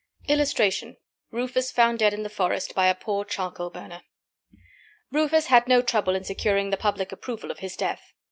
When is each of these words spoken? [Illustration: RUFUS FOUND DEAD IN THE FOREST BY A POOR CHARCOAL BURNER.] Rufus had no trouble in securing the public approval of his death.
[Illustration: 0.27 0.97
RUFUS 1.29 1.71
FOUND 1.71 1.99
DEAD 1.99 2.11
IN 2.15 2.23
THE 2.23 2.29
FOREST 2.29 2.73
BY 2.73 2.87
A 2.87 2.95
POOR 2.95 3.23
CHARCOAL 3.23 3.69
BURNER.] 3.69 4.01
Rufus 5.11 5.45
had 5.45 5.67
no 5.67 5.83
trouble 5.83 6.15
in 6.15 6.23
securing 6.23 6.71
the 6.71 6.75
public 6.75 7.11
approval 7.11 7.51
of 7.51 7.59
his 7.59 7.75
death. 7.75 8.01